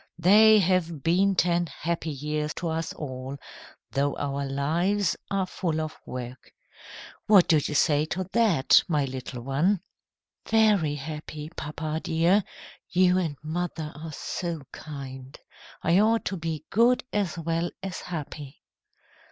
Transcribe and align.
They 0.17 0.57
have 0.57 1.03
been 1.03 1.35
ten 1.35 1.67
happy 1.67 2.09
years 2.09 2.55
to 2.55 2.69
us 2.69 2.91
all, 2.91 3.37
though 3.91 4.15
our 4.17 4.47
lives 4.47 5.15
are 5.29 5.45
full 5.45 5.79
of 5.79 5.95
work. 6.07 6.51
What 7.27 7.47
do 7.47 7.57
you 7.57 7.75
say 7.75 8.05
to 8.05 8.23
that, 8.33 8.83
my 8.87 9.05
little 9.05 9.43
one?" 9.43 9.81
"Very 10.49 10.95
happy, 10.95 11.49
papa 11.55 12.01
dear. 12.03 12.43
You 12.89 13.19
and 13.19 13.37
mother 13.43 13.91
are 13.95 14.11
so 14.11 14.63
kind! 14.71 15.37
I 15.83 15.99
ought 15.99 16.25
to 16.25 16.35
be 16.35 16.65
good 16.71 17.03
as 17.13 17.37
well 17.37 17.69
as 17.83 17.99
happy." 18.01 18.63